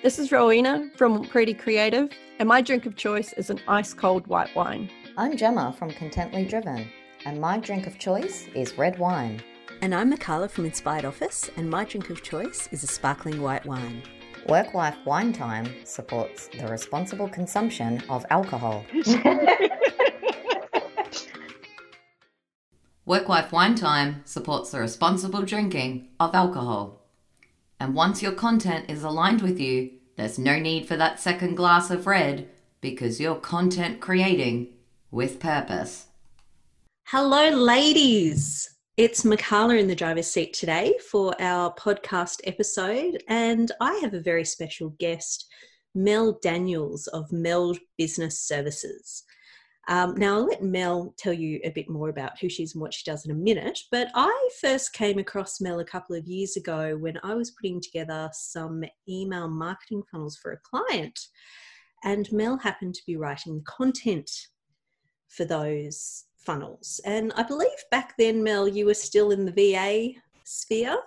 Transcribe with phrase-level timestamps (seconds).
[0.00, 2.08] This is Rowena from Pretty Creative,
[2.38, 4.88] and my drink of choice is an ice cold white wine.
[5.16, 6.88] I'm Gemma from Contently Driven,
[7.24, 9.42] and my drink of choice is red wine.
[9.82, 13.66] And I'm Mikala from Inspired Office, and my drink of choice is a sparkling white
[13.66, 14.04] wine.
[14.48, 18.86] Work Life Wine Time supports the responsible consumption of alcohol.
[23.04, 27.07] Work Life Wine Time supports the responsible drinking of alcohol.
[27.80, 31.90] And once your content is aligned with you, there's no need for that second glass
[31.90, 32.48] of red
[32.80, 34.74] because you're content creating
[35.12, 36.06] with purpose.
[37.04, 38.68] Hello, ladies.
[38.96, 44.20] It's Mikala in the driver's seat today for our podcast episode, and I have a
[44.20, 45.46] very special guest,
[45.94, 49.22] Mel Daniels of Mel Business Services.
[49.88, 52.82] Um, now, I'll let Mel tell you a bit more about who she is and
[52.82, 56.26] what she does in a minute, but I first came across Mel a couple of
[56.26, 61.18] years ago when I was putting together some email marketing funnels for a client,
[62.04, 64.30] and Mel happened to be writing the content
[65.28, 67.00] for those funnels.
[67.06, 70.98] And I believe back then, Mel, you were still in the VA sphere.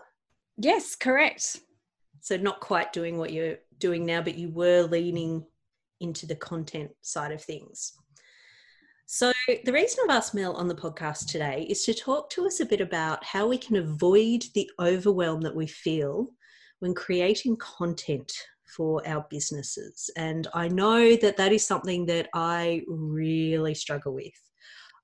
[0.58, 1.58] Yes, correct.
[2.22, 5.46] So not quite doing what you're doing now, but you were leaning
[6.00, 7.94] into the content side of things.
[9.14, 9.34] So,
[9.66, 12.66] the reason I've asked Mel on the podcast today is to talk to us a
[12.66, 16.30] bit about how we can avoid the overwhelm that we feel
[16.80, 18.32] when creating content
[18.74, 20.10] for our businesses.
[20.16, 24.32] And I know that that is something that I really struggle with.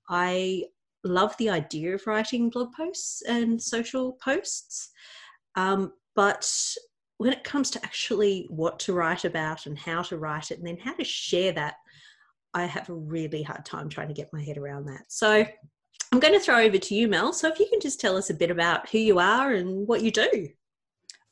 [0.08, 0.64] I
[1.04, 4.90] love the idea of writing blog posts and social posts,
[5.56, 6.50] um, but
[7.18, 10.68] when it comes to actually what to write about and how to write it and
[10.68, 11.76] then how to share that,
[12.58, 15.04] I have a really hard time trying to get my head around that.
[15.10, 15.46] So
[16.12, 17.32] I'm going to throw over to you, Mel.
[17.32, 20.02] So if you can just tell us a bit about who you are and what
[20.02, 20.50] you do.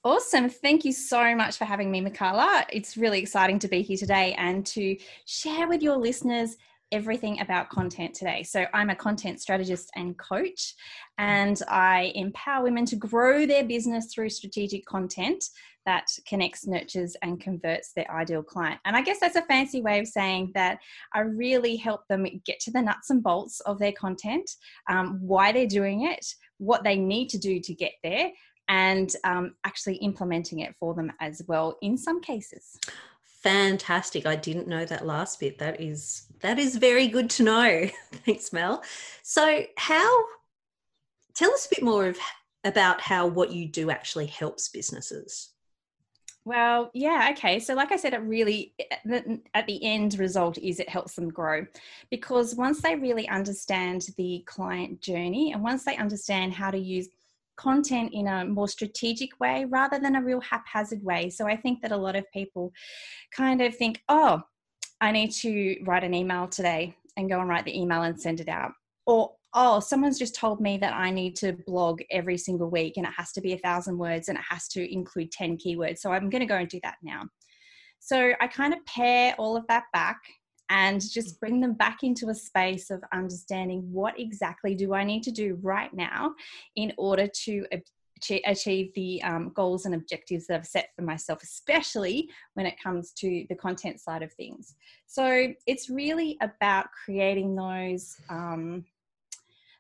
[0.03, 0.49] Awesome.
[0.49, 2.65] Thank you so much for having me, Mikala.
[2.71, 6.57] It's really exciting to be here today and to share with your listeners
[6.91, 8.43] everything about content today.
[8.43, 10.75] So, I'm a content strategist and coach,
[11.17, 15.43] and I empower women to grow their business through strategic content
[15.85, 18.79] that connects, nurtures, and converts their ideal client.
[18.85, 20.79] And I guess that's a fancy way of saying that
[21.13, 24.49] I really help them get to the nuts and bolts of their content,
[24.89, 26.25] um, why they're doing it,
[26.57, 28.31] what they need to do to get there,
[28.67, 32.77] and um, actually implementing it for them as well in some cases.
[33.23, 34.25] Fantastic.
[34.25, 35.59] I didn't know that last bit.
[35.59, 37.89] That is that is very good to know.
[38.25, 38.83] Thanks mel.
[39.21, 40.25] So how
[41.35, 42.17] tell us a bit more of
[42.63, 45.51] about how what you do actually helps businesses
[46.45, 47.59] well, yeah, okay.
[47.59, 51.15] So, like I said, it really, eh, eh, at the end result is it helps
[51.15, 51.65] them grow
[52.11, 57.09] because once they really understand the client journey and once they understand how to use
[57.55, 61.29] content in a more strategic way rather than a real haphazard way.
[61.29, 62.71] So I think that a lot of people
[63.31, 64.43] kind of think, oh,
[65.01, 68.39] I need to write an email today and go and write the email and send
[68.39, 68.71] it out.
[69.05, 73.05] Or, oh, someone's just told me that I need to blog every single week and
[73.05, 75.99] it has to be a thousand words and it has to include 10 keywords.
[75.99, 77.23] So I'm going to go and do that now.
[77.99, 80.19] So I kind of pare all of that back
[80.69, 85.23] and just bring them back into a space of understanding what exactly do I need
[85.23, 86.35] to do right now
[86.75, 87.65] in order to
[88.45, 93.11] achieve the um, goals and objectives that I've set for myself, especially when it comes
[93.13, 94.75] to the content side of things.
[95.05, 98.15] So it's really about creating those.
[98.29, 98.85] Um,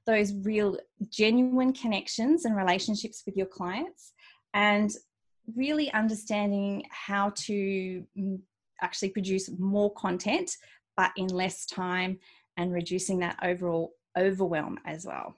[0.05, 0.77] those real
[1.09, 4.13] genuine connections and relationships with your clients
[4.53, 4.91] and
[5.55, 8.39] really understanding how to mm,
[8.81, 10.51] actually produce more content
[10.97, 12.19] but in less time
[12.57, 15.35] and reducing that overall overwhelm as well.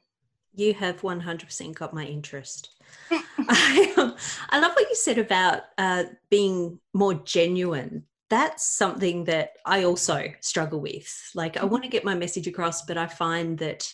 [0.54, 2.70] You have 100% got my interest.
[3.12, 4.14] I,
[4.50, 8.04] I, love what you said about uh, being more genuine.
[8.30, 11.32] That's something that I also struggle with.
[11.36, 13.92] Like, I want to get my message across, but I find that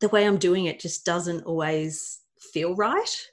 [0.00, 2.20] the way I'm doing it just doesn't always
[2.52, 3.26] feel right.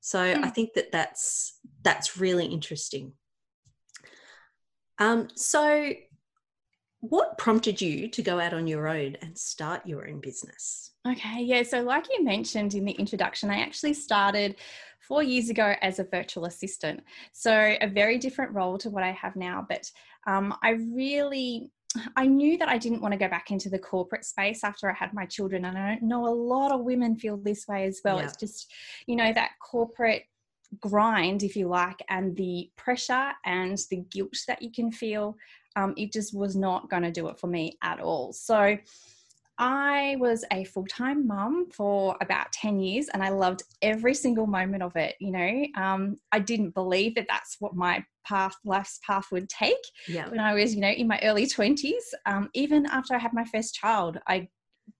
[0.00, 0.48] So I hmm.
[0.50, 3.12] think that that's that's really interesting.
[4.98, 5.92] Um, so
[7.00, 10.92] what prompted you to go out on your own and start your own business?
[11.06, 11.62] Okay, yeah.
[11.62, 14.56] So, like you mentioned in the introduction, I actually started
[15.00, 17.02] four years ago as a virtual assistant.
[17.32, 19.64] So, a very different role to what I have now.
[19.68, 19.90] But
[20.26, 21.70] um, I really
[22.16, 24.94] I knew that I didn't want to go back into the corporate space after I
[24.94, 25.64] had my children.
[25.64, 28.18] And I know a lot of women feel this way as well.
[28.18, 28.24] Yeah.
[28.24, 28.72] It's just,
[29.06, 30.24] you know, that corporate
[30.80, 35.36] grind, if you like, and the pressure and the guilt that you can feel
[35.76, 38.32] um, it just was not going to do it for me at all.
[38.32, 38.76] So
[39.58, 44.46] I was a full time mum for about 10 years and I loved every single
[44.46, 45.16] moment of it.
[45.18, 49.76] You know, um, I didn't believe that that's what my path, life's path would take
[50.08, 50.28] Yeah.
[50.28, 52.14] when I was, you know, in my early 20s.
[52.26, 54.48] Um, even after I had my first child, I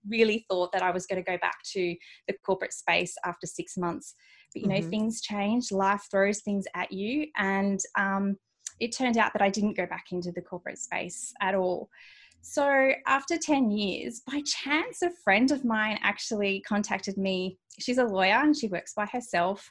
[0.08, 1.94] really thought that I was going to go back to
[2.26, 4.14] the corporate space after six months.
[4.54, 4.90] But, you know, Mhm.
[4.90, 7.26] things change, life throws things at you.
[7.36, 8.38] And um,
[8.80, 11.90] it turned out that I didn't go back into the corporate space at all.
[12.48, 17.58] So after 10 years, by chance, a friend of mine actually contacted me.
[17.80, 19.68] She's a lawyer and she works by herself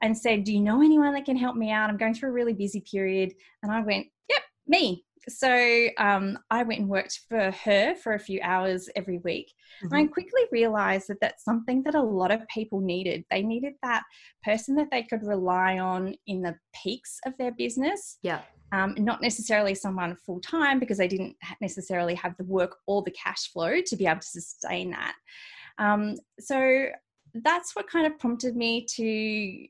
[0.00, 1.90] and said, Do you know anyone that can help me out?
[1.90, 3.34] I'm going through a really busy period.
[3.62, 5.04] And I went, Yep, me.
[5.28, 9.52] So um, I went and worked for her for a few hours every week.
[9.82, 13.24] And I quickly realized that that's something that a lot of people needed.
[13.30, 14.04] They needed that
[14.44, 18.42] person that they could rely on in the peaks of their business Yeah.
[18.74, 23.12] Um, not necessarily someone full time because they didn't necessarily have the work or the
[23.12, 25.14] cash flow to be able to sustain that.
[25.78, 26.86] Um, so
[27.34, 29.66] that's what kind of prompted me to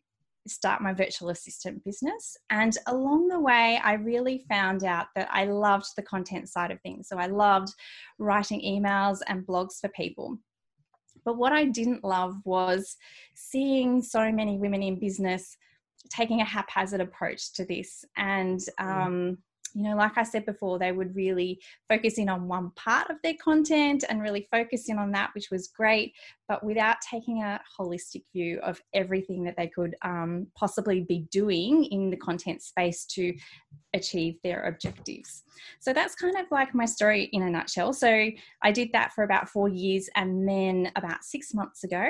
[0.46, 2.36] start my virtual assistant business.
[2.50, 6.80] And along the way, I really found out that I loved the content side of
[6.80, 7.08] things.
[7.08, 7.74] So I loved
[8.18, 10.38] writing emails and blogs for people.
[11.26, 12.96] But what I didn't love was
[13.34, 15.56] seeing so many women in business
[16.10, 18.04] taking a haphazard approach to this.
[18.16, 19.38] And, um,
[19.76, 23.16] you know, like I said before, they would really focus in on one part of
[23.24, 26.14] their content and really focus in on that, which was great,
[26.46, 31.86] but without taking a holistic view of everything that they could um, possibly be doing
[31.86, 33.34] in the content space to
[33.94, 35.42] achieve their objectives.
[35.80, 37.92] So that's kind of like my story in a nutshell.
[37.92, 38.30] So
[38.62, 42.08] I did that for about four years, and then about six months ago,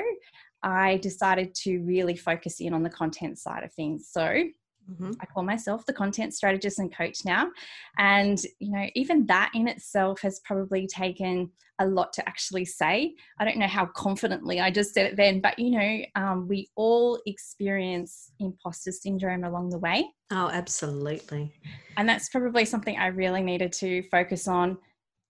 [0.65, 4.09] I decided to really focus in on the content side of things.
[4.11, 4.43] So
[4.89, 5.15] Mhm.
[5.21, 7.49] I call myself the content strategist and coach now.
[7.97, 13.15] And, you know, even that in itself has probably taken a lot to actually say.
[13.39, 16.69] I don't know how confidently I just said it then, but, you know, um, we
[16.75, 20.07] all experience imposter syndrome along the way.
[20.31, 21.53] Oh, absolutely.
[21.97, 24.77] And that's probably something I really needed to focus on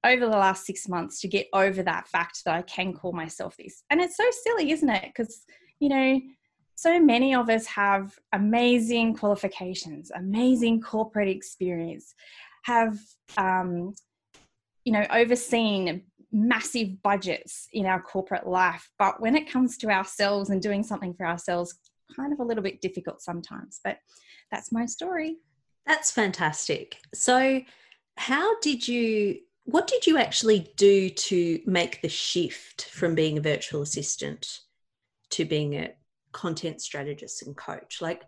[0.06, 3.56] over the last six months to get over that fact that I can call myself
[3.58, 3.84] this.
[3.90, 5.06] And it's so silly, isn't it?
[5.06, 5.44] Because,
[5.80, 6.22] you know,
[6.76, 12.14] so many of us have amazing qualifications, amazing corporate experience,
[12.64, 12.98] have,
[13.38, 13.94] um,
[14.84, 18.90] you know, overseen massive budgets in our corporate life.
[19.00, 21.74] But when it comes to ourselves and doing something for ourselves,
[22.16, 23.80] kind of a little bit difficult sometimes.
[23.84, 23.98] But
[24.52, 25.38] that's my story.
[25.86, 26.98] That's fantastic.
[27.14, 27.62] So,
[28.18, 33.42] how did you, what did you actually do to make the shift from being a
[33.42, 34.62] virtual assistant
[35.32, 35.94] to being a
[36.32, 38.00] content strategist and coach?
[38.00, 38.24] Like,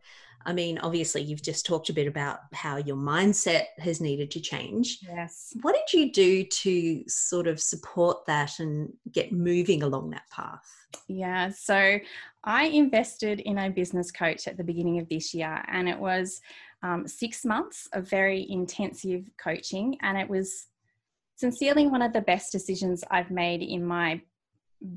[0.46, 4.40] I mean, obviously, you've just talked a bit about how your mindset has needed to
[4.40, 5.00] change.
[5.04, 5.54] Yes.
[5.62, 10.66] What did you do to sort of support that and get moving along that path?
[11.08, 12.00] Yeah, so
[12.44, 16.42] I invested in a business coach at the beginning of this year, and it was
[16.82, 20.68] um, six months of very intensive coaching, and it was
[21.38, 24.22] sincerely one of the best decisions I've made in my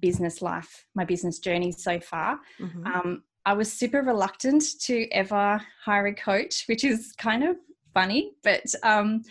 [0.01, 2.41] business life, my business journey so far.
[2.59, 2.87] Mhm.
[2.87, 7.57] Um, I was super reluctant to ever hire a coach, which is kind of
[7.95, 9.23] funny, but um,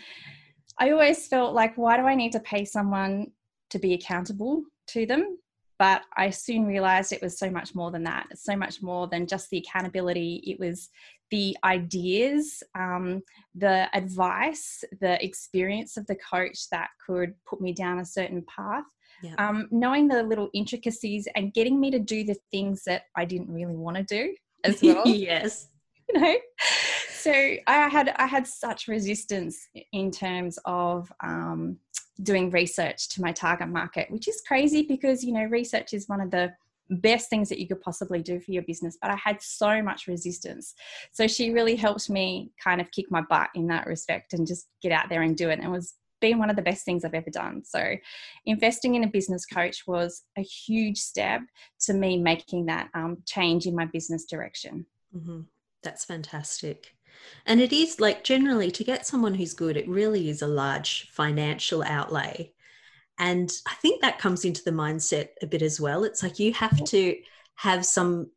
[0.78, 3.32] I always felt like, why do I need to pay someone
[3.70, 5.38] to be accountable to them?
[5.80, 8.26] But I soon realized it was so much more than that.
[8.30, 10.44] It's so much more than just the accountability.
[10.46, 10.90] It was
[11.30, 13.22] the ideas, um,
[13.54, 18.84] the advice, the experience of the coach that could put me down a certain path.
[19.22, 19.36] Yeah.
[19.38, 23.50] Um, knowing the little intricacies and getting me to do the things that I didn't
[23.50, 25.08] really want to do as well.
[25.08, 25.68] yes.
[26.12, 26.36] you know
[27.12, 27.30] so
[27.66, 31.76] i had i had such resistance in terms of um,
[32.22, 36.20] doing research to my target market which is crazy because you know research is one
[36.20, 36.52] of the
[36.94, 40.08] best things that you could possibly do for your business but i had so much
[40.08, 40.74] resistance
[41.12, 44.66] so she really helped me kind of kick my butt in that respect and just
[44.82, 47.04] get out there and do it and it was been one of the best things
[47.04, 47.64] I've ever done.
[47.64, 47.96] So,
[48.46, 51.40] investing in a business coach was a huge step
[51.80, 54.86] to me making that um, change in my business direction.
[55.12, 55.40] hmm
[55.82, 56.94] That's fantastic.
[57.46, 61.08] And it is like generally to get someone who's good, it really is a large
[61.10, 62.52] financial outlay.
[63.18, 66.04] And I think that comes into the mindset a bit as well.
[66.04, 67.16] It's like you have to
[67.56, 68.30] have some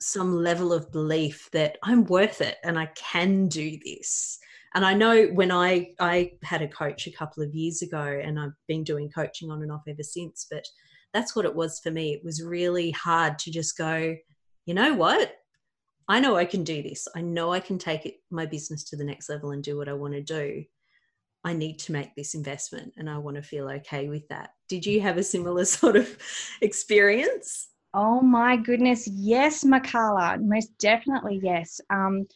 [0.00, 4.38] some level of belief that I'm worth it and I can do this.
[4.74, 8.38] And I know when I I had a coach a couple of years ago and
[8.38, 10.66] I've been doing coaching on and off ever since, but
[11.14, 12.12] that's what it was for me.
[12.12, 14.14] It was really hard to just go,
[14.66, 15.37] you know what?
[16.08, 17.06] I know I can do this.
[17.14, 19.88] I know I can take it, my business to the next level and do what
[19.88, 20.64] I want to do.
[21.44, 24.50] I need to make this investment and I want to feel okay with that.
[24.68, 26.16] Did you have a similar sort of
[26.60, 27.68] experience?
[27.94, 31.80] Oh my goodness, yes, Makala, most definitely yes.
[31.90, 32.26] Um,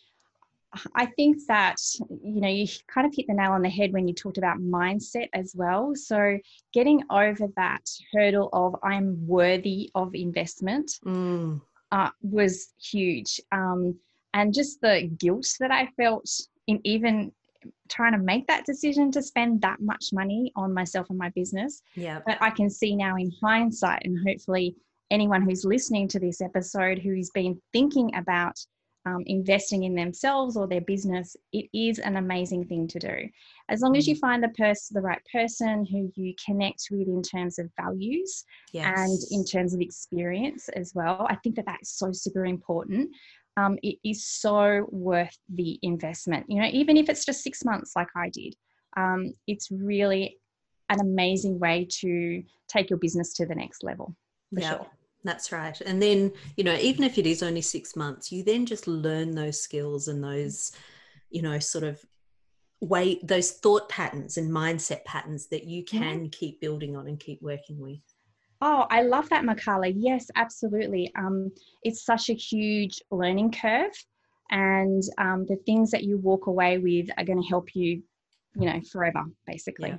[0.94, 1.76] I think that
[2.22, 4.58] you know you kind of hit the nail on the head when you talked about
[4.58, 5.92] mindset as well.
[5.94, 6.38] So
[6.72, 11.60] getting over that hurdle of I'm worthy of investment Mm,
[11.92, 13.96] uh, was huge, um,
[14.34, 16.28] and just the guilt that I felt
[16.66, 17.30] in even
[17.88, 21.82] trying to make that decision to spend that much money on myself and my business.
[21.94, 22.20] yeah.
[22.26, 24.74] But I can see now in hindsight, and hopefully
[25.10, 28.58] anyone who's listening to this episode who's been thinking about
[29.04, 33.28] um, investing in themselves or their business, it is an amazing thing to do.
[33.68, 37.22] As long as you find the person, the right person who you connect with in
[37.22, 38.86] terms of values Yes.
[38.96, 43.10] and in terms of experience as well, I think that that's so super important.
[43.56, 46.46] Um, it is so worth the investment.
[46.48, 48.54] You know, even if it's just six months, like I did,
[48.96, 50.38] um, it's really
[50.88, 54.14] an amazing way to take your business to the next level.
[54.54, 54.70] For Yeah.
[54.70, 54.86] sure.
[55.24, 55.80] That's right.
[55.82, 59.34] And then, you know, even if it is only six months, you then just learn
[59.34, 60.72] those skills and those,
[61.30, 62.04] you know, sort of
[62.80, 66.00] way, those thought patterns and mindset patterns that you Yeah.
[66.00, 68.00] can keep building on and keep working with.
[68.60, 69.92] Oh, I love that, Makala.
[69.94, 71.12] Yes, absolutely.
[71.16, 71.52] Um,
[71.82, 73.92] it's such a huge learning curve,
[74.50, 78.02] and um, the things that you walk away with are going to help you,
[78.56, 79.90] you know, forever, basically.
[79.90, 79.98] Yeah.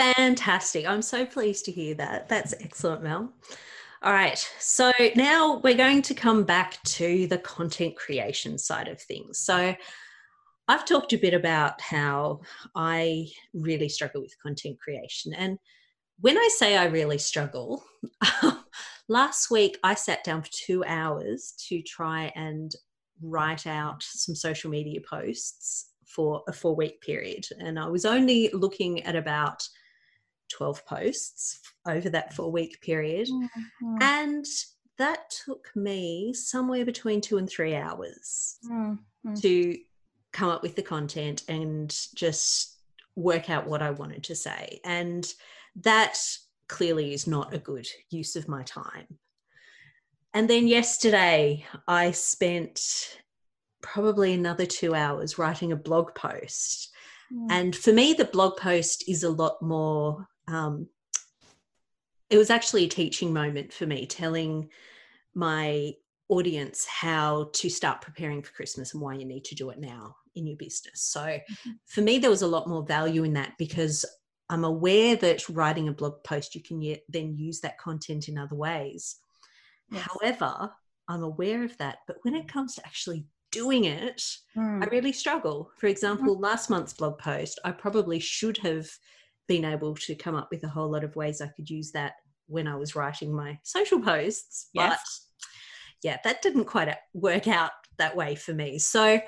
[0.00, 0.86] Fantastic.
[0.86, 2.26] I'm so pleased to hear that.
[2.26, 3.34] That's excellent, Mel.
[4.02, 4.38] All right.
[4.58, 9.40] So now we're going to come back to the content creation side of things.
[9.40, 9.76] So
[10.68, 12.40] I've talked a bit about how
[12.74, 15.34] I really struggle with content creation.
[15.34, 15.58] And
[16.18, 17.84] when I say I really struggle,
[19.10, 22.72] last week I sat down for two hours to try and
[23.20, 27.44] write out some social media posts for a four week period.
[27.58, 29.62] And I was only looking at about
[30.50, 33.28] 12 posts over that four week period.
[33.28, 34.02] Mhm.
[34.02, 34.46] And
[34.98, 38.98] that took me somewhere between two and three hours Mhm.
[39.24, 39.40] Mhm.
[39.40, 39.78] to
[40.32, 42.76] come up with the content and just
[43.16, 44.80] work out what I wanted to say.
[44.84, 45.32] And
[45.76, 46.18] that
[46.68, 49.18] clearly is not a good use of my time.
[50.32, 53.18] And then yesterday, I spent
[53.80, 56.90] probably another two hours writing a blog post.
[57.32, 57.46] Mhm.
[57.50, 60.88] And for me, the blog post is a lot more, um,
[62.28, 64.68] it was actually a teaching moment for me, telling
[65.34, 65.92] my
[66.28, 70.16] audience how to start preparing for Christmas and why you need to do it now
[70.36, 71.02] in your business.
[71.02, 71.38] So
[71.86, 74.04] for me, there was a lot more value in that because
[74.48, 78.38] I'm aware that writing a blog post, you can yet then use that content in
[78.38, 79.16] other ways.
[79.90, 80.06] Yes.
[80.08, 80.72] However,
[81.08, 81.98] I'm aware of that.
[82.06, 84.22] But when it comes to actually doing it,
[84.56, 84.82] Mm.
[84.82, 85.70] I really struggle.
[85.78, 88.88] For example, last month's blog post, I probably should have
[89.50, 92.12] been able to come up with a whole lot of ways I could use that
[92.46, 94.68] when I was writing my social posts.
[94.72, 94.90] Yes.
[94.92, 94.98] But
[96.04, 98.78] yeah, that didn't quite uh, work out that way for me.
[98.78, 99.20] So,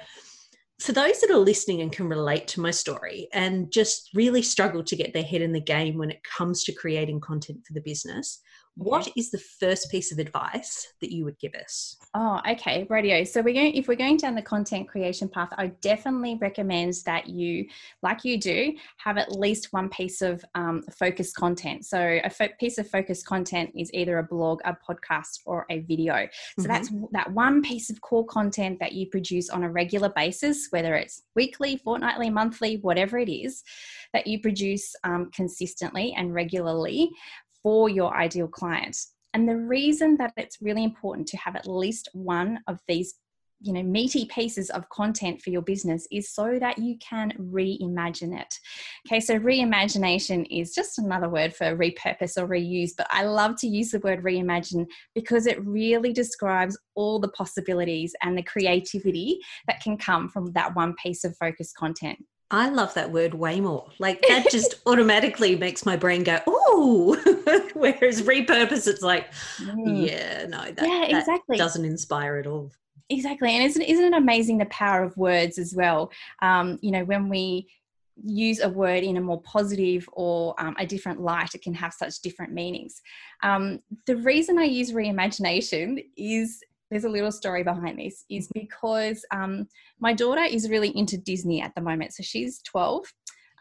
[0.79, 4.85] for those that are listening and can relate to my story and just really struggle
[4.85, 7.81] to get their head in the game when it comes to creating content for the
[7.81, 8.41] business,
[8.76, 11.99] what is the first piece of advice that you would give us?
[12.14, 13.23] Oh, okay, radio.
[13.23, 17.29] So we're going if we're going down the content creation path, I definitely recommend that
[17.29, 17.67] you,
[18.02, 21.85] like you do, have at least one piece of um, focused content.
[21.85, 25.81] So a fo- piece of focused content is either a blog, a podcast, or a
[25.81, 26.26] video.
[26.59, 26.69] So Mhm.
[26.69, 30.95] that's that one piece of core content that you produce on a regular basis, whether
[30.95, 33.62] it's weekly, fortnightly, monthly, whatever it is,
[34.14, 37.11] that you produce um, consistently and regularly
[37.62, 39.12] for your ideal clients.
[39.35, 43.14] And the reason that it's really important to have at least one of these
[43.62, 48.38] you know meaty pieces of content for your business is so that you can reimagine
[48.38, 48.52] it
[49.07, 53.69] okay so reimagination is just another word for repurpose or reuse but i love to
[53.69, 59.38] use the word reimagine because it really describes all the possibilities and the creativity
[59.69, 62.19] that can come from that one piece of focused content
[62.52, 63.87] I love that word way more.
[63.99, 67.16] Like that just automatically makes my brain go, "Ooh."
[67.75, 70.06] Whereas repurpose, it's like, Mm.
[70.06, 72.71] yeah, no, that, yeah that exactly doesn't inspire at all.
[73.09, 76.12] Exactly, and isn't isn't it amazing the power of words as well?
[76.42, 77.68] Um, you know, when we
[78.23, 81.94] use a word in a more positive or um, a different light, it can have
[81.94, 83.00] such different meanings.
[83.42, 89.25] Um, the reason I use reimagination is there's a little story behind this is because
[89.30, 89.66] um,
[89.99, 92.12] my daughter is really into Disney at the moment.
[92.12, 93.06] So she's 12.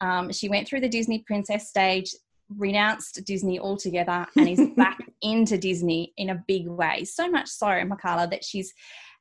[0.02, 2.14] Um, she went through the Disney princess stage,
[2.58, 7.06] renounced Disney altogether, and is back into Disney in a big way.
[7.06, 8.74] So much so, Makala, that she's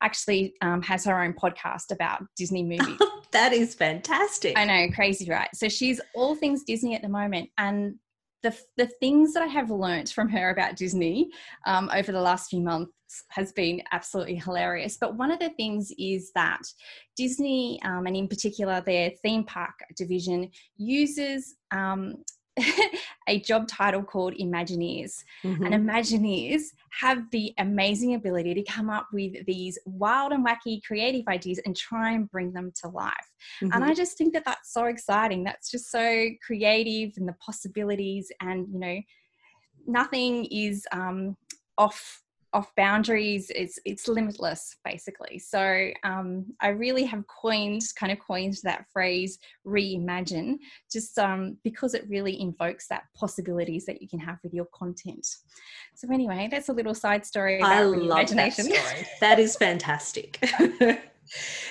[0.02, 2.98] actually um, has her own podcast about Disney movies.
[3.30, 4.58] that is fantastic.
[4.58, 5.50] I know, crazy, right?
[5.54, 7.48] So she's all things Disney at the moment.
[7.58, 7.94] And
[8.42, 11.30] the, the things that I have learnt from her about Disney
[11.66, 12.92] um, over the last few months
[13.28, 14.96] has been absolutely hilarious.
[15.00, 16.62] But one of the things is that
[17.16, 22.16] Disney, um, and in particular their theme park division, uses um,
[23.28, 25.24] a job title called Imagineers.
[25.44, 25.66] Mhm.
[25.66, 26.62] And Imagineers
[27.00, 31.76] have the amazing ability to come up with these wild and wacky creative ideas and
[31.76, 33.12] try and bring them to life.
[33.62, 33.88] And Mhm.
[33.88, 35.44] I just think that that's so exciting.
[35.44, 39.00] That's just so creative and the possibilities, and you know,
[39.86, 41.36] nothing is um,
[41.78, 43.50] off off boundaries.
[43.54, 45.38] It's it's limitless, basically.
[45.38, 50.58] So um, I really have coined, kind of coined that phrase reimagine,
[50.90, 55.26] just um, because it really invokes that possibilities that you can have with your content.
[55.94, 59.06] So anyway, that's a little side story about I love that story.
[59.20, 60.42] That is fantastic.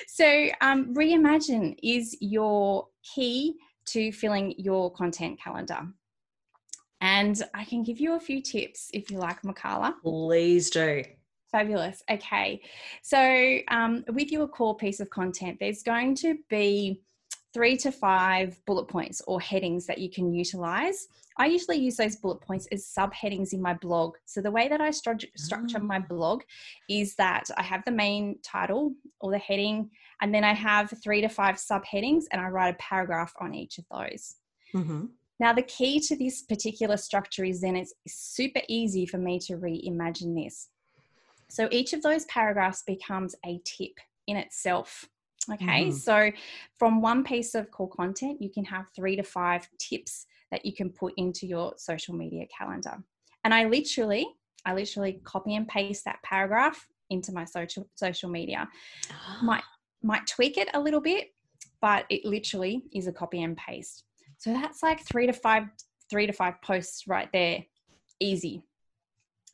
[0.06, 3.56] So, um, reimagine is your key
[3.86, 5.80] to filling your content calendar.
[7.00, 9.94] And I can give you a few tips if you like, Makala.
[10.02, 11.02] Please do.
[11.50, 12.02] Fabulous.
[12.10, 12.62] Okay.
[13.02, 17.00] So, um, with your core piece of content, there's going to be
[17.52, 21.08] three to five bullet points or headings that you can utilize.
[21.36, 24.14] I usually use those bullet points as subheadings in my blog.
[24.26, 26.42] So, the way that I structure, structure my blog
[26.88, 29.90] is that I have the main title or the heading,
[30.20, 33.78] and then I have three to five subheadings, and I write a paragraph on each
[33.78, 34.36] of those.
[34.72, 35.08] Mhm.
[35.40, 39.54] Now, the key to this particular structure is then it's super easy for me to
[39.54, 40.68] reimagine this.
[41.48, 43.94] So each of those paragraphs becomes a tip
[44.26, 45.08] in itself.
[45.50, 45.94] Okay, Mhm.
[45.94, 46.30] so
[46.78, 50.74] from one piece of core content, you can have three to five tips that you
[50.74, 53.02] can put into your social media calendar.
[53.42, 54.26] And I literally,
[54.66, 58.68] I literally copy and paste that paragraph into my social social media.
[59.42, 59.64] Might
[60.02, 61.34] might tweak it a little bit,
[61.80, 64.04] but it literally is a copy and paste.
[64.40, 65.64] So that's like three to five,
[66.08, 67.62] three to five posts right there,
[68.20, 68.62] easy.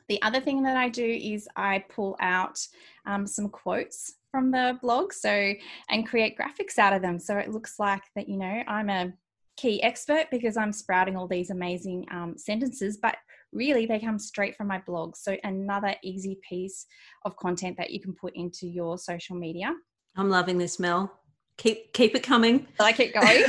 [0.07, 2.57] The other thing that I do is I pull out
[3.05, 5.53] um, some quotes from the blog, so
[5.89, 9.11] and create graphics out of them, so it looks like that you know I'm a
[9.57, 13.17] key expert because I'm sprouting all these amazing um, sentences, but
[13.51, 15.17] really they come straight from my blog.
[15.17, 16.85] So another easy piece
[17.25, 19.73] of content that you can put into your social media.
[20.15, 21.11] I'm loving this, Mel.
[21.57, 22.67] Keep keep it coming.
[22.79, 23.43] I keep going?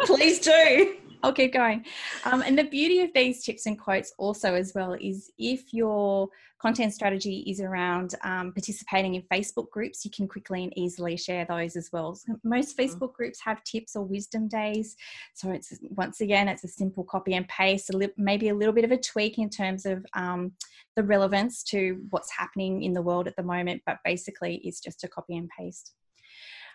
[0.06, 0.96] Please do.
[1.22, 1.84] I'll keep going.
[2.24, 6.28] Um, and the beauty of these tips and quotes also as well is if your
[6.60, 11.44] content strategy is around um, participating in Facebook groups, you can quickly and easily share
[11.44, 12.14] those as well.
[12.14, 14.96] So most Facebook groups have tips or wisdom days.
[15.34, 18.74] So it's once again, it's a simple copy and paste, a li- maybe a little
[18.74, 20.52] bit of a tweak in terms of um,
[20.94, 25.04] the relevance to what's happening in the world at the moment, but basically it's just
[25.04, 25.92] a copy and paste.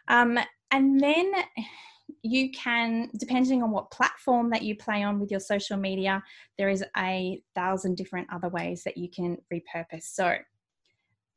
[0.08, 0.38] Um,
[0.72, 1.32] and then
[2.24, 6.24] you can, depending on what platform that you play on with your social media,
[6.58, 10.04] there is a thousand different other ways that you can repurpose.
[10.04, 10.36] So,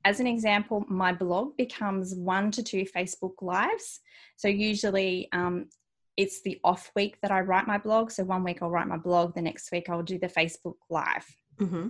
[0.06, 4.00] as an example, my blog becomes one to two Facebook Lives.
[4.36, 5.68] So, usually um,
[6.16, 8.10] it's the off week that I write my blog.
[8.10, 11.26] So, one week I'll write my blog, the next week I'll do the Facebook Live
[11.58, 11.88] hmm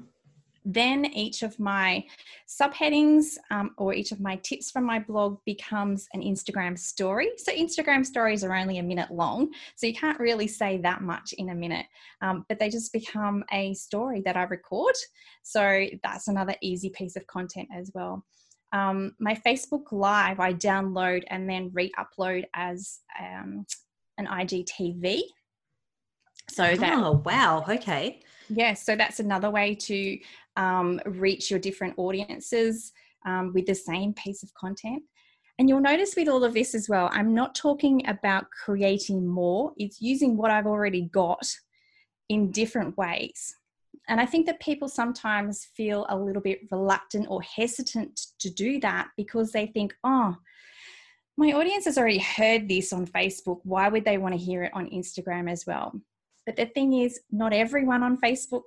[0.64, 2.04] then each of my
[2.48, 7.30] subheadings um, or each of my tips from my blog becomes an Instagram story.
[7.36, 11.34] So, Instagram stories are only a minute long, so you can't really say that much
[11.34, 11.86] in a minute,
[12.22, 14.94] um, but they just become a story that I record.
[15.42, 18.24] So, that's another easy piece of content as well.
[18.72, 23.66] Um, my Facebook Live, I download and then re upload as um,
[24.16, 25.20] an IGTV.
[26.48, 27.64] So, that Oh wow.
[27.68, 28.20] Okay.
[28.48, 30.18] Yes, so that's another way to
[30.56, 32.92] um, reach your different audiences
[33.26, 35.02] um, with the same piece of content.
[35.58, 39.72] And you'll notice with all of this as well, I'm not talking about creating more,
[39.76, 41.46] it's using what I've already got
[42.28, 43.54] in different ways.
[44.08, 48.80] And I think that people sometimes feel a little bit reluctant or hesitant to do
[48.80, 50.36] that because they think, oh,
[51.36, 53.60] my audience has already heard this on Facebook.
[53.64, 55.92] Why would they want to hear it on Instagram as well?
[56.46, 58.64] But the thing is, not everyone on Facebook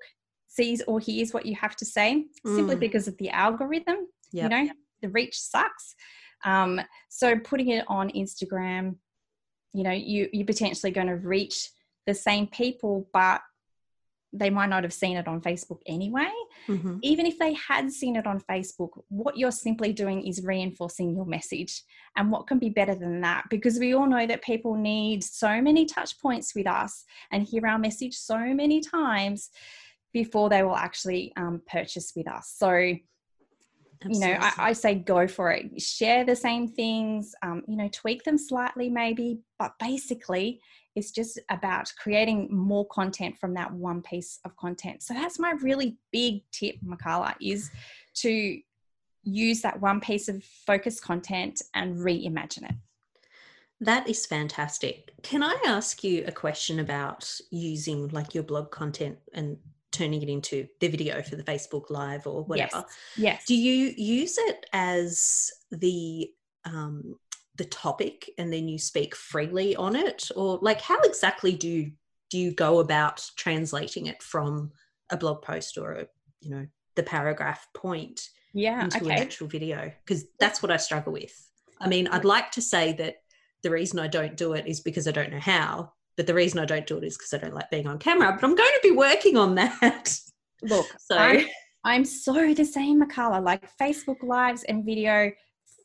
[0.47, 2.79] sees or hears what you have to say simply Mm.
[2.79, 4.07] because of the algorithm.
[4.31, 4.43] Yep.
[4.43, 5.95] You know, the reach sucks.
[6.45, 8.95] Um, so putting it on Instagram,
[9.73, 11.69] you know, you you're potentially going to reach
[12.05, 13.41] the same people, but
[14.33, 16.29] they might not have seen it on Facebook anyway.
[16.67, 16.99] Mhm.
[17.01, 21.25] Even if they had seen it on Facebook, what you're simply doing is reinforcing your
[21.25, 21.81] message.
[22.15, 23.45] And what can be better than that?
[23.49, 27.65] Because we all know that people need so many touch points with us and hear
[27.65, 29.49] our message so many times
[30.23, 32.53] before they will actually um, purchase with us.
[32.57, 35.81] So you know I, I, say go for it.
[35.81, 40.59] Share the same things um, you know tweak them slightly maybe but basically
[40.95, 45.03] it's just about creating more content from that one piece of content.
[45.03, 47.69] So that's my really big tip Makala is
[48.23, 48.59] to
[49.23, 52.75] use that one piece of focus content and reimagine it.
[53.79, 55.11] That is fantastic.
[55.21, 59.57] Can i ask you a question about using like your blog content and
[59.91, 62.77] turning it into the video for the Facebook Live or whatever.
[62.77, 62.97] Yes.
[63.17, 63.45] yes.
[63.45, 66.29] Do you use it as the
[66.65, 67.15] um,
[67.55, 71.91] the topic and then you speak freely on it, or like how exactly do you,
[72.29, 74.71] do you go about translating it from
[75.09, 76.07] a blog post or a
[76.41, 79.15] you know the paragraph point yeah, into okay.
[79.15, 79.91] an actual video?
[80.05, 81.33] Because that's what I struggle with.
[81.79, 83.17] I mean, I'd like to say that
[83.63, 86.59] the reason I don't do it is because I don't know how, but the reason
[86.59, 88.33] I don't do it is because I don't like being on camera.
[88.33, 90.19] But I'm going to be working on that.
[90.63, 91.45] Look, so I'm,
[91.83, 93.41] I'm so the same, Makala.
[93.41, 95.31] Like Facebook lives and video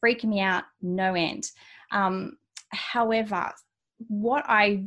[0.00, 1.44] freak me out no end.
[1.92, 2.38] Um,
[2.70, 3.52] however,
[4.08, 4.86] what I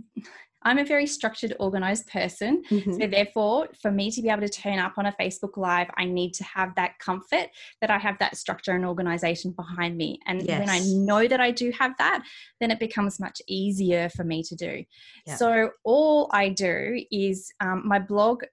[0.66, 2.64] I'm a very structured, organized person.
[2.70, 2.94] Mm-hmm.
[2.94, 6.06] So, therefore, for me to be able to turn up on a Facebook Live, I
[6.06, 7.50] need to have that comfort
[7.82, 10.20] that I have that structure and organization behind me.
[10.26, 10.60] And yes.
[10.60, 12.24] when I know that I do have that,
[12.60, 14.84] then it becomes much easier for me to do.
[15.28, 15.36] Yeah.
[15.36, 18.44] So, all I do is um, my blog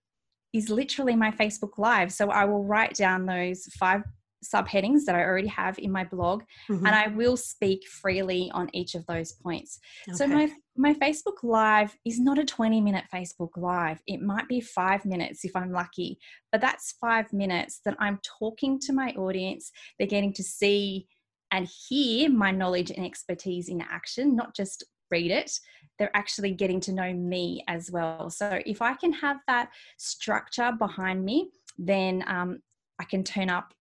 [0.53, 2.13] is literally my Facebook Live.
[2.13, 4.03] So, I will write down those five
[4.43, 6.85] subheadings that I already have in my blog, mm-hmm.
[6.85, 9.79] and I will speak freely on each of those points.
[10.09, 10.17] Okay.
[10.17, 14.01] So my my Facebook Live is not a 20 minute Facebook Live.
[14.07, 16.19] It might be five minutes if I'm lucky,
[16.51, 19.71] but that's five minutes that I'm talking to my audience.
[19.99, 21.07] They're getting to see
[21.51, 25.53] and hear my knowledge and expertise in action, not just read it.
[25.99, 28.31] They're actually getting to know me as well.
[28.31, 32.61] So if I can have that structure behind me, then um,
[32.99, 33.75] I can turn up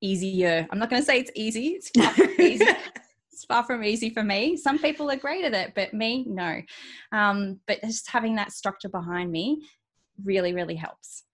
[0.00, 0.66] easier.
[0.70, 1.68] I'm not going to say it's easy.
[1.68, 2.66] It's far from easy.
[3.32, 4.56] it's far from easy for me.
[4.56, 6.60] Some people are great at it, but me, no.
[7.12, 9.62] Um, but just having that structure behind me
[10.24, 11.24] really, really helps.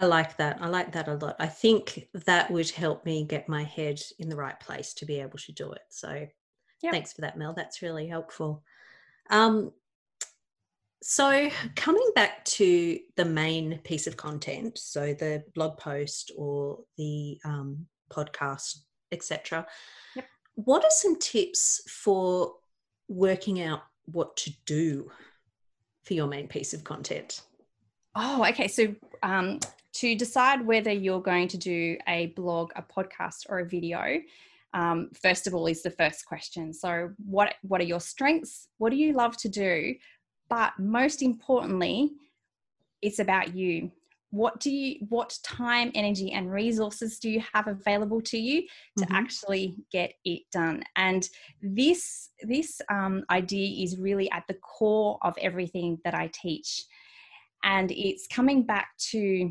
[0.00, 0.58] I like that.
[0.60, 1.36] I like that a lot.
[1.40, 5.20] I think that would help me get my head in the right place to be
[5.20, 5.82] able to do it.
[5.88, 6.26] So
[6.82, 6.92] yep.
[6.92, 7.52] thanks for that, Mel.
[7.52, 8.62] That's really helpful.
[9.30, 9.72] Um,
[11.02, 17.38] so, coming back to the main piece of content, so the blog post or the
[17.44, 18.78] um, podcast,
[19.12, 19.66] etc.
[20.16, 20.24] Yep.
[20.56, 22.54] What are some tips for
[23.06, 25.10] working out what to do
[26.04, 27.42] for your main piece of content?
[28.16, 28.66] Oh, okay.
[28.66, 29.60] So, um,
[29.94, 34.20] to decide whether you're going to do a blog, a podcast, or a video,
[34.74, 36.72] um, first of all, is the first question.
[36.72, 38.68] So, what what are your strengths?
[38.78, 39.94] What do you love to do?
[40.48, 42.12] But most importantly,
[43.02, 43.92] it's about you.
[44.30, 48.62] What do you, what time, energy, and resources do you have available to you
[48.98, 49.14] to mm-hmm.
[49.14, 50.82] actually get it done?
[50.96, 51.26] And
[51.62, 56.84] this, this um, idea is really at the core of everything that I teach.
[57.64, 59.50] And it's coming back to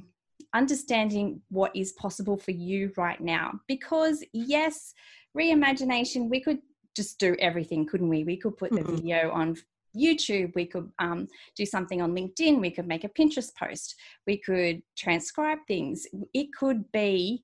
[0.53, 3.59] understanding what is possible for you right now.
[3.67, 4.93] Because, yes,
[5.35, 6.59] reimagination, we could
[6.95, 8.23] just do everything, couldn't we?
[8.23, 8.95] We could put the mm-hmm.
[8.95, 9.57] video on
[9.97, 14.37] YouTube, we could um, do something on LinkedIn, we could make a Pinterest post, we
[14.37, 16.05] could transcribe things.
[16.33, 17.43] It could be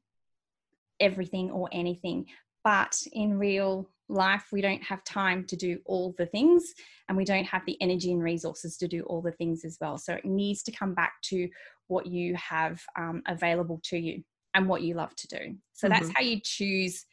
[0.99, 2.25] everything or anything.
[2.63, 6.73] But in real life, we don't have time to do all the things
[7.07, 9.97] and we don't have the energy and resources to do all the things as well.
[9.97, 11.49] So it needs to come back to
[11.87, 15.55] what you have um, available to you and what you love to do.
[15.73, 15.93] So mm-hmm.
[15.93, 17.05] that's how you choose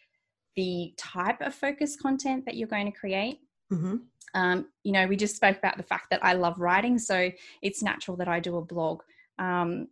[0.57, 3.39] the type of focus content that you're going to create.
[3.73, 3.97] Mm-hmm.
[4.35, 7.31] Um, you know, we just spoke about the fact that I love writing, so
[7.63, 9.03] it's natural that I do a blog.
[9.39, 9.89] Um,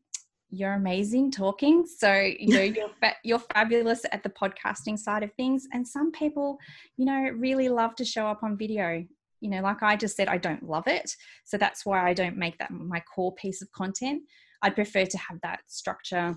[0.50, 5.32] you're amazing talking, so you know you're fa- you're fabulous at the podcasting side of
[5.34, 5.66] things.
[5.72, 6.58] And some people,
[6.96, 9.04] you know, really love to show up on video.
[9.40, 11.10] You know, like I just said, I don't love it,
[11.44, 14.22] so that's why I don't make that my core piece of content.
[14.62, 16.36] I'd prefer to have that structure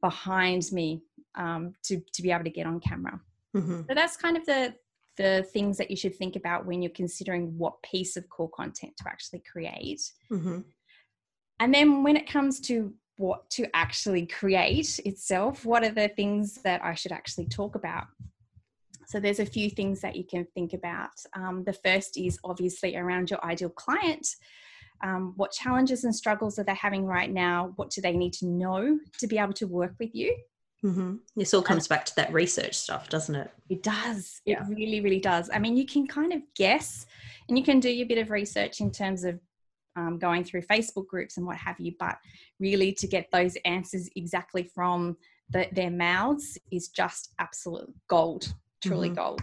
[0.00, 1.02] behind me
[1.34, 3.20] um, to to be able to get on camera.
[3.56, 3.82] Mm-hmm.
[3.88, 4.74] So that's kind of the
[5.18, 8.94] the things that you should think about when you're considering what piece of core content
[8.96, 10.00] to actually create.
[10.30, 10.60] Mm-hmm.
[11.60, 16.54] And then when it comes to what to actually create itself, what are the things
[16.62, 18.06] that I should actually talk about?
[19.08, 21.10] So there's a few things that you can think about.
[21.34, 24.26] Um, the first is obviously around your ideal client.
[25.02, 27.72] Um, what challenges and struggles are they having right now?
[27.76, 30.36] What do they need to know to be able to work with you?
[30.84, 31.16] Mm-hmm.
[31.36, 33.50] This all comes and back to that research stuff, doesn't it?
[33.68, 34.40] It does.
[34.44, 34.62] Yeah.
[34.62, 35.50] It really, really does.
[35.52, 37.06] I mean, you can kind of guess
[37.48, 39.40] and you can do your bit of research in terms of
[39.96, 42.18] um, going through Facebook groups and what have you, but
[42.60, 45.16] really to get those answers exactly from
[45.50, 49.16] the, their mouths is just absolute gold, truly Mhm.
[49.16, 49.42] gold.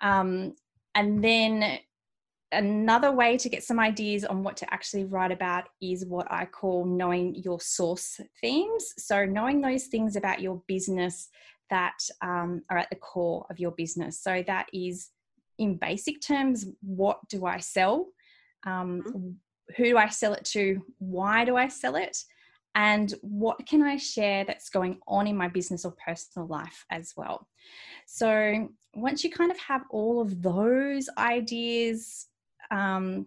[0.00, 0.54] Um,
[0.94, 1.78] and then
[2.54, 6.46] another way to get some ideas on what to actually write about is what I
[6.46, 8.94] call knowing your source themes.
[8.98, 11.28] So, knowing those things about your business
[11.70, 14.20] that um, are at the core of your business.
[14.22, 15.10] So, that is
[15.58, 18.08] in basic terms what do I sell?
[18.66, 19.36] Um,
[19.76, 20.82] who do I sell it to?
[20.98, 22.16] Why do I sell it?
[22.74, 27.12] And what can I share that's going on in my business or personal life as
[27.16, 27.46] well?
[28.06, 32.26] So, once you kind of have all of those ideas
[32.74, 33.26] um,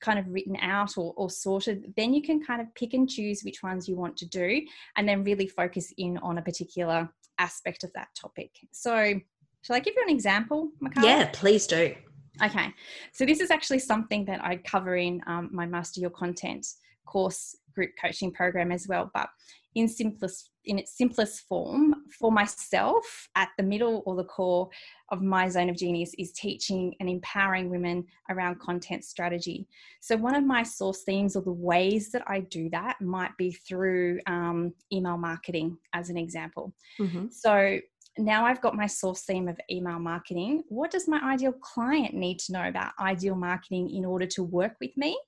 [0.00, 3.42] kind of written out or, or sorted, then you can kind of pick and choose
[3.42, 4.60] which ones you want to do
[4.96, 7.08] and then really focus in on a particular
[7.38, 8.50] aspect of that topic.
[8.72, 9.14] So,
[9.62, 11.04] shall I give you an example, Makala?
[11.04, 11.94] Yeah, please do.
[12.42, 12.68] Okay,
[13.12, 16.66] so this is actually something that I cover in um, my Master Your Content
[17.06, 19.10] course group coaching program as well.
[19.12, 19.28] But
[19.74, 24.68] in simplest, in its simplest form, for myself, at the middle or the core
[25.10, 29.66] of my zone of genius is teaching and empowering women around content strategy.
[30.00, 33.52] So one of my source themes or the ways that I do that might be
[33.52, 36.74] through um, email marketing, as an example.
[36.98, 37.32] Mhm.
[37.32, 37.80] So
[38.18, 40.64] now I've got my source theme of email marketing.
[40.68, 44.76] What does my ideal client need to know about ideal marketing in order to work
[44.80, 45.18] with me?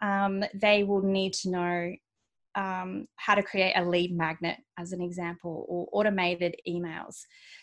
[0.00, 1.92] Um, they will need to know
[2.54, 7.16] um, how to create a lead magnet, as an example, or automated emails.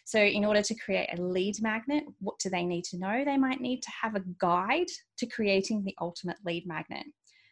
[0.05, 3.23] So, in order to create a lead magnet, what do they need to know?
[3.23, 7.05] They might need to have a guide to creating the ultimate lead magnet.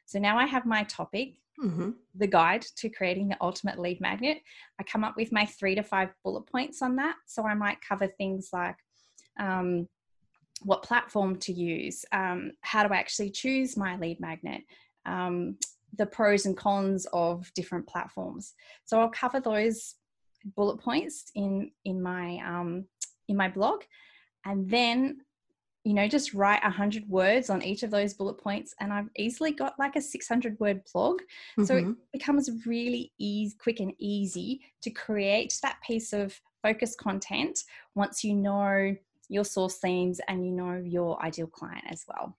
[0.05, 1.95] So, now I have my topic, Mhm.
[2.13, 4.41] the guide to creating the ultimate lead magnet.
[4.79, 7.15] I come up with my three to five bullet points on that.
[7.25, 8.77] So I might cover things like
[9.39, 9.87] um,
[10.63, 14.63] what platform to use, um, how do I actually choose my lead magnet,
[15.05, 15.57] um,
[15.95, 18.53] the pros and cons of different platforms.
[18.85, 19.95] So I'll cover those
[20.55, 22.85] bullet points in in my um,
[23.27, 23.83] in my blog,
[24.45, 25.19] and then
[25.83, 29.09] you know just write a hundred words on each of those bullet points, and I've
[29.17, 31.21] easily got like a six hundred word blog
[31.63, 31.95] so it Mhm.
[32.13, 37.63] becomes really easy, quick and easy to create that piece of focused content
[37.95, 38.95] once you know
[39.29, 42.37] your source themes and you know your ideal client as well.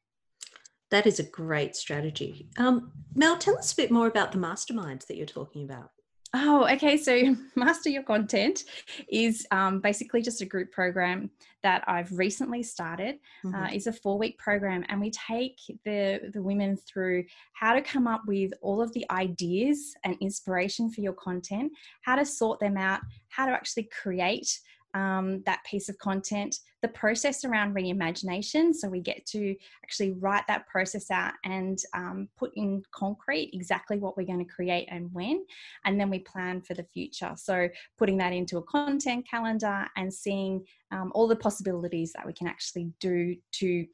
[0.90, 2.48] That is a great strategy.
[2.58, 5.90] Um, Mel, tell us a bit more about the masterminds that you're talking about.
[6.34, 6.96] Oh, okay.
[6.98, 8.64] So, Master Your Content
[9.08, 11.30] is um, basically just a group program
[11.62, 13.18] that I've recently started.
[13.44, 13.54] Mhm.
[13.54, 17.24] Uh, it's a four week program, and we take the, the women through
[17.54, 21.72] how to come up with all of the ideas and inspiration for your content,
[22.02, 24.60] how to sort them out, how to actually create
[24.94, 28.74] um, that piece of content, the process around reimagination.
[28.74, 33.98] So we get to actually write that process out and um, put in concrete exactly
[33.98, 35.44] what we're going to create and when.
[35.84, 37.32] And then we plan for the future.
[37.36, 42.32] So putting that into a content calendar and seeing um, all the possibilities that we
[42.32, 43.86] can actually do to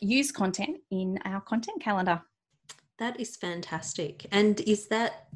[0.00, 2.20] use content in our content calendar.
[2.98, 4.26] That is fantastic.
[4.32, 5.28] And is that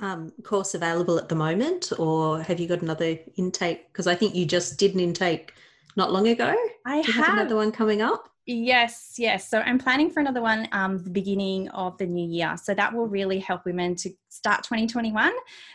[0.00, 3.92] um, course available at the moment, or have you got another intake?
[3.92, 5.52] Because I think you just did an intake
[5.96, 6.54] not long ago.
[6.84, 8.30] I have have another one coming up?
[8.48, 9.50] Yes, yes.
[9.50, 12.56] So I'm planning for another one um the beginning of the new year.
[12.62, 15.32] So that will really help women to start 2021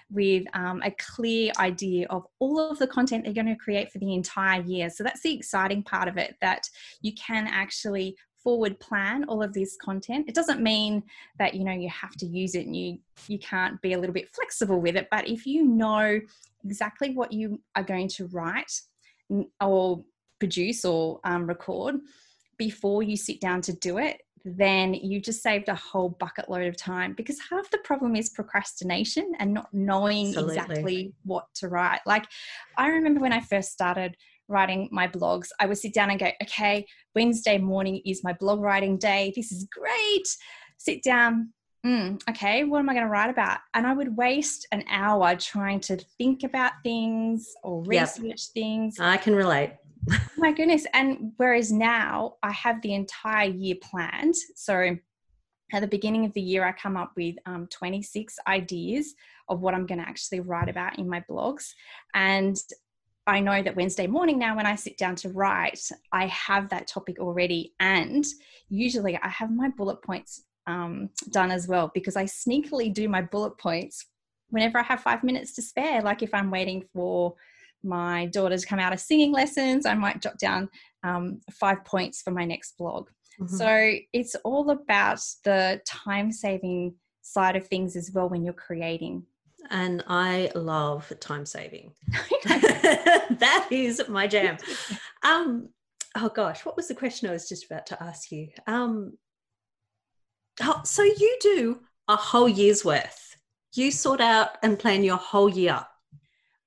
[0.09, 3.97] with um, a clear idea of all of the content they're going to create for
[3.97, 4.89] the entire year.
[4.89, 6.69] So that's the exciting part of it that
[7.01, 10.27] you can actually forward plan all of this content.
[10.27, 11.03] It doesn't mean
[11.39, 14.13] that you know you have to use it and you you can't be a little
[14.13, 16.19] bit flexible with it, but if you know
[16.63, 18.81] exactly what you are going to write
[19.59, 20.03] or
[20.39, 21.95] produce or um, record
[22.57, 26.65] before you sit down to do it, then you just saved a whole bucket load
[26.65, 30.57] of time because half the problem is procrastination and not knowing Absolutely.
[30.57, 32.01] exactly what to write.
[32.05, 32.25] Like,
[32.77, 34.17] I remember when I first started
[34.51, 36.85] writing my blogs, I would sit down and go, okay,
[37.15, 39.33] Wednesday morning is my blog writing day.
[39.35, 40.27] This is great.
[40.77, 41.53] Sit down.
[41.85, 43.57] Mm, okay, what am I going to write about?
[43.73, 48.09] And I would waste an hour trying to think about things or Yep.
[48.19, 49.71] research things I can relate.
[50.11, 50.85] Oh my goodness.
[50.93, 54.35] And whereas now I have the entire year planned.
[54.55, 54.97] So
[55.73, 59.13] at the beginning of the year, I come up with um, 26 ideas
[59.47, 61.71] of what I'm going to actually write about in my blogs.
[62.13, 62.57] And
[63.27, 66.87] I know that Wednesday morning now, when I sit down to write, I have that
[66.87, 67.73] topic already.
[67.79, 68.25] And
[68.69, 73.21] usually I have my bullet points um, done as well because I sneakily do my
[73.21, 74.05] bullet points
[74.49, 76.01] whenever I have five minutes to spare.
[76.01, 77.35] Like if I'm waiting for
[77.83, 80.69] my daughter to come out of singing lessons, I might jot down
[81.03, 83.09] um, five points for my next blog.
[83.39, 83.49] Mhm.
[83.49, 89.25] So it's all about the time saving side of things as well when you're creating.
[89.69, 91.93] And I love time saving.
[92.45, 94.57] that is my jam.
[95.23, 95.69] Um,
[96.17, 98.47] oh gosh, what was the question I was just about to ask you?
[98.65, 99.19] Um,
[100.63, 103.35] oh, so you do a whole year's worth.
[103.75, 105.85] You sort out and plan your whole year.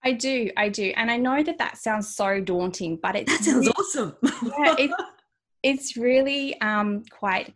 [0.04, 3.42] I do, I do, and I know that that sounds so daunting, but it that
[3.42, 4.14] sounds awesome.
[4.22, 4.90] yeah, it,
[5.64, 7.54] it's really um, quite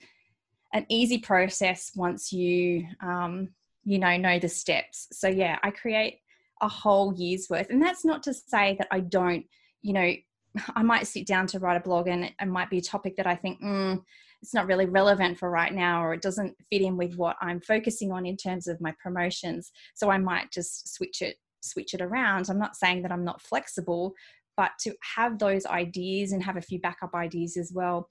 [0.73, 3.51] an easy process once you um,
[3.85, 5.09] you know know the steps.
[5.13, 6.21] So yeah, I create
[6.61, 9.45] a whole year's worth, and that's not to say that I don't,
[9.83, 10.13] you know,
[10.75, 13.27] I might sit down to write a blog, and it might be a topic that
[13.27, 13.61] I think.
[13.63, 14.03] Mm,
[14.41, 17.61] it's not really relevant for right now or it doesn't fit in with what i'm
[17.61, 22.01] focusing on in terms of my promotions so i might just switch it switch it
[22.01, 22.49] around.
[22.49, 24.15] I'm not saying that I'm not flexible,
[24.57, 28.09] but to have those ideas and have a few backup ideas as well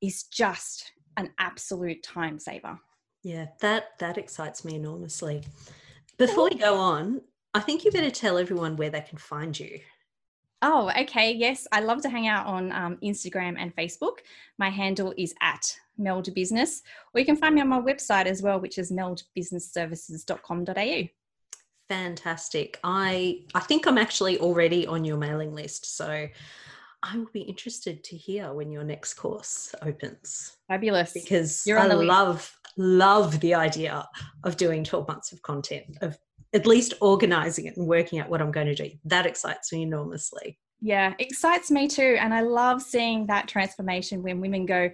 [0.00, 2.78] is just an absolute time saver.
[3.22, 5.44] Yeah, that that excites me enormously.
[6.18, 7.22] Before we go on,
[7.54, 9.80] I think you better tell everyone where they can find you.
[10.60, 11.32] Oh, okay.
[11.32, 14.18] Yes, I love to hang out on um, Instagram and Facebook.
[14.58, 16.82] My handle is at Meld Business,
[17.12, 21.08] or you can find me on my website as well, which is meldbusinessservices.com.au
[21.92, 22.80] fantastic.
[22.82, 26.26] I I think I'm actually already on your mailing list, so
[27.02, 30.56] I will be interested to hear when your next course opens.
[30.68, 31.12] Fabulous.
[31.12, 34.06] Because You're on I love love the idea
[34.44, 36.18] of doing 12 months of content, of
[36.52, 38.90] at least organizing it and working out what I'm going to do.
[39.04, 40.58] That excites me enormously.
[40.80, 42.16] Yeah, excites me too.
[42.20, 44.90] And I love seeing that transformation when women go,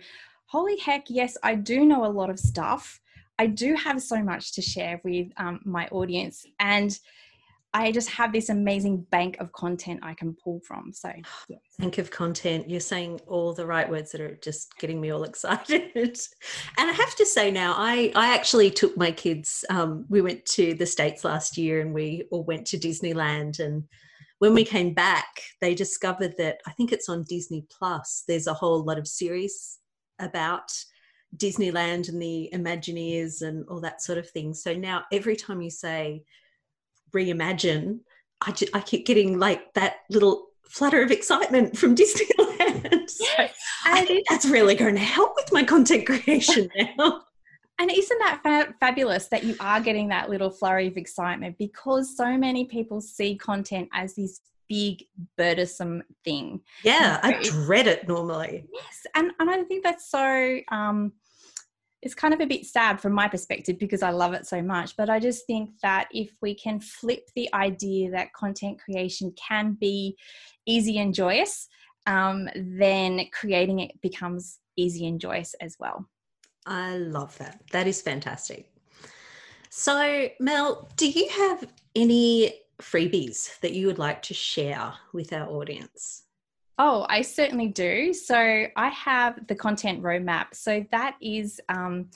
[0.47, 3.01] Holy heck, yes, I do know a lot of stuff
[3.39, 6.97] I do have so much to share with um, my audience, and
[7.75, 10.93] I just have this amazing bank of content I can pull from.
[10.93, 11.13] So,
[11.49, 11.61] yes.
[11.79, 12.69] bank of content.
[12.69, 15.91] You're saying all the right words that are just getting me all excited.
[15.95, 19.65] and I have to say now, I I actually took my kids.
[19.71, 23.61] Um, we went to the states last year, and we all went to Disneyland.
[23.61, 23.85] And
[24.39, 28.25] when we came back, they discovered that I think it's on Disney Plus.
[28.27, 29.79] There's a whole lot of series
[30.21, 30.73] about
[31.37, 34.55] Disneyland and the Imagineers and all that sort of thing.
[34.55, 36.23] So now every time you say
[37.15, 38.01] reimagine,
[38.41, 43.11] I, just, I keep getting like that little flutter of excitement from Disneyland.
[43.11, 43.49] so
[43.85, 46.69] I think that's really going to help with my content creation
[46.99, 47.23] now.
[47.81, 52.17] And isn't that fa- fabulous that you are getting that little flurry of excitement because
[52.17, 55.05] so many people see content as this big,
[55.37, 56.61] burdensome thing.
[56.83, 58.67] Yeah, I dread it normally.
[58.73, 61.13] Yes, and, and I think that's so um,
[62.03, 64.97] it's kind of a bit sad from my perspective because I love it so much.
[64.97, 69.77] But I just think that if we can flip the idea that content creation can
[69.81, 70.17] be
[70.67, 71.69] easy and joyous,
[72.07, 76.09] um, then creating it becomes easy and joyous as well.
[76.67, 77.63] I love that.
[77.73, 78.71] That is fantastic.
[79.71, 85.49] So, Mel, do you have any freebies that you would like to share with our
[85.49, 86.25] audience?
[86.79, 88.15] Oh, I certainly do.
[88.15, 90.55] So I have the content roadmap.
[90.55, 92.11] So that is um,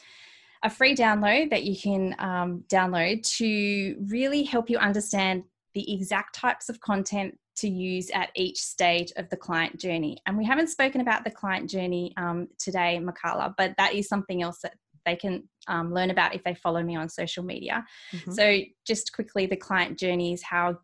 [0.62, 5.42] a free download that you can um, download to really help you understand
[5.74, 10.18] the exact types of content to use at each stage of the client journey.
[10.26, 14.42] And we haven't spoken about the client journey um, today, Makala, but that is something
[14.42, 17.84] else that they can um, learn about if they follow me on social media.
[18.12, 18.32] Mm-hmm.
[18.32, 20.78] So, just quickly, the client journey is how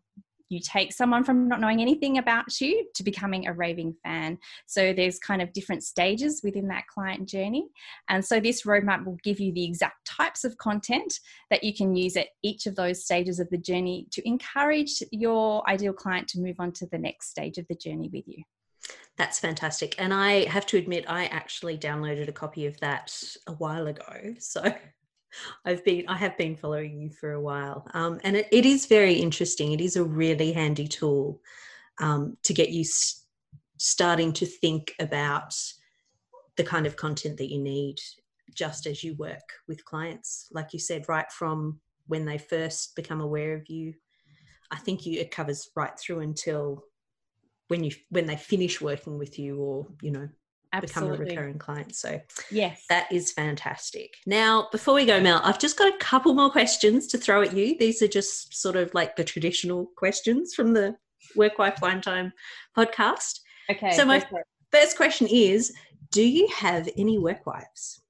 [0.49, 4.37] you take someone from not knowing anything about you to becoming a raving fan.
[4.65, 7.67] So there's kind of different stages within that client journey.
[8.09, 11.13] And so this roadmap will give you the exact types of content
[11.49, 15.67] that you can use at each of those stages of the journey to encourage your
[15.69, 18.43] ideal client to move on to the next stage of the journey with you.
[19.17, 19.95] That's fantastic.
[19.97, 23.13] And I have to admit, I actually downloaded a copy of that
[23.47, 24.35] a while ago.
[24.39, 24.61] So
[25.65, 28.85] I've been I have been following you for a while, um, and it, it is
[28.85, 29.71] very interesting.
[29.71, 31.41] It is a really handy tool
[31.99, 33.25] um, to get you s-
[33.77, 35.55] starting to think about
[36.57, 37.97] the kind of content that you need
[38.53, 40.47] just as you work with clients.
[40.51, 43.93] Like you said, right from when they first become aware of you,
[44.71, 46.83] I think you it covers right through until
[47.67, 50.29] when you when they finish working with you or you know
[50.71, 51.17] Absolutely.
[51.17, 51.95] become a recurring client.
[51.95, 54.15] So, yes, that is fantastic.
[54.25, 57.55] Now, before we go, Mel, I've just got a couple more questions to throw at
[57.55, 57.75] you.
[57.77, 60.95] These are just sort of like the traditional questions from the
[61.35, 62.33] Work Wife Wine Time
[62.77, 63.39] podcast.
[63.69, 63.91] Okay.
[63.91, 64.23] So, my
[64.71, 65.73] first question is
[66.11, 68.01] Do you have any work wives?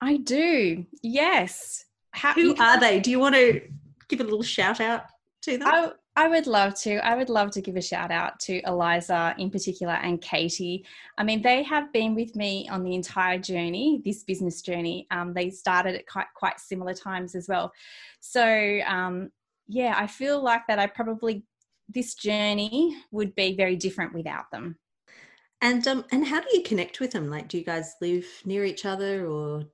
[0.00, 0.86] I do.
[1.02, 1.84] Yes.
[2.12, 3.00] How, Who are they?
[3.00, 3.60] Do you want to
[4.08, 5.02] give a little shout out
[5.42, 5.68] to them?
[5.68, 6.96] I, I would love to.
[6.96, 10.84] I would love to give a shout out to Eliza in particular and Katie.
[11.16, 15.06] I mean, they have been with me on the entire journey, this business journey.
[15.12, 17.70] Um, they started at quite, quite similar times as well.
[18.18, 19.30] So, um,
[19.68, 21.44] yeah, I feel like that I probably
[21.88, 24.76] this journey would be very different without them.
[25.60, 27.30] And um, and how do you connect with them?
[27.30, 29.66] Like, do you guys live near each other, or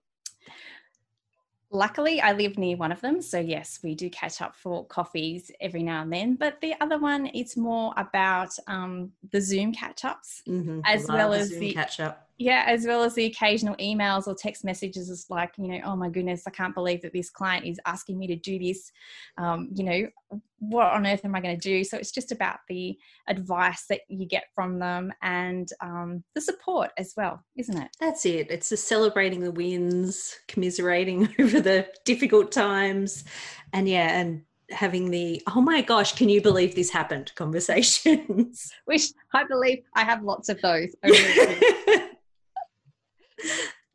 [1.74, 3.20] Luckily, I live near one of them.
[3.20, 6.36] So, yes, we do catch up for coffees every now and then.
[6.36, 11.08] But the other one, it's more about um, the Zoom catch ups Mhm, as love
[11.08, 12.23] well as Zoom the catch up?
[12.38, 15.96] Yeah, as well as the occasional emails or text messages, is like, you know, oh
[15.96, 18.90] my goodness, I can't believe that this client is asking me to do this.
[19.38, 21.84] Um, you know, what on earth am I going to do?
[21.84, 22.96] So it's just about the
[23.28, 27.90] advice that you get from them and um, the support as well, isn't it?
[28.00, 28.50] That's it.
[28.50, 33.24] It's just celebrating the wins, commiserating over the difficult times,
[33.72, 38.72] and yeah, and having the oh my gosh, can you believe this happened conversations.
[38.86, 40.94] Which I believe I have lots of those.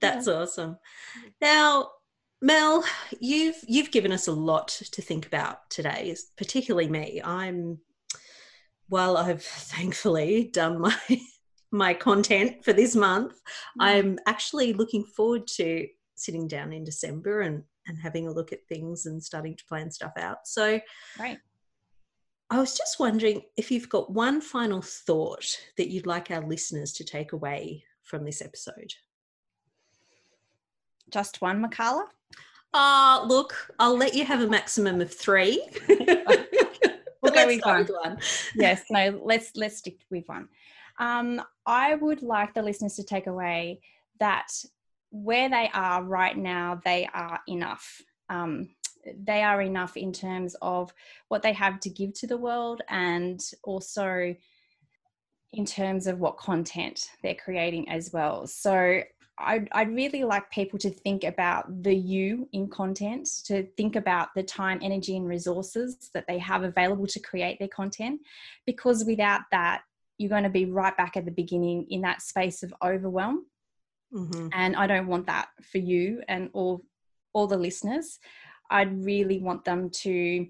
[0.04, 0.26] over the years.
[0.26, 0.78] That's awesome.
[1.41, 1.89] Now,
[2.41, 2.84] Mel,
[3.20, 7.22] you've you've given us a lot to think about today, particularly me.
[7.24, 7.80] I'm
[8.88, 10.95] while I've thankfully done my
[11.72, 13.38] my content for this month, mm.
[13.80, 18.68] I'm actually looking forward to sitting down in December and and having a look at
[18.68, 20.45] things and starting to plan stuff out.
[20.45, 20.80] So
[21.20, 21.39] Right.
[22.52, 26.93] I was just wondering if you've got one final thought that you'd like our listeners
[26.93, 28.91] to take away from this episode.
[31.10, 32.05] Just one, Makala?
[32.74, 35.64] Uh, look, I'll let you have a maximum of three.
[37.22, 37.86] We'll go with one.
[37.86, 38.18] one.
[38.55, 40.47] yes no let's let's stick with one
[40.99, 43.82] um, i would like the listeners to take away
[44.20, 44.47] that
[45.12, 48.70] where they are right now they are enough um,
[49.24, 50.93] they are enough in terms of
[51.30, 54.36] what they have to give to the world and also
[55.51, 59.01] in terms of what content they're creating as well so
[59.39, 64.29] I'd, I'd really like people to think about the you in content, to think about
[64.35, 68.21] the time, energy, and resources that they have available to create their content.
[68.65, 69.83] Because without that,
[70.17, 73.45] you're going to be right back at the beginning in that space of overwhelm.
[74.13, 74.49] Mhm.
[74.53, 76.83] And I don't want that for you and all,
[77.33, 78.19] all the listeners.
[78.69, 80.47] I'd really want them to